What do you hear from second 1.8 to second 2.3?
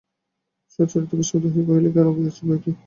কেন,